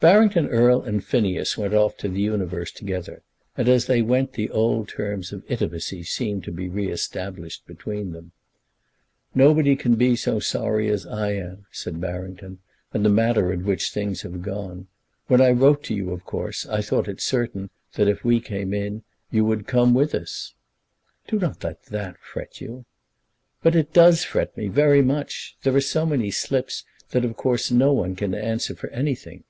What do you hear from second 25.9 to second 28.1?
many slips that of course no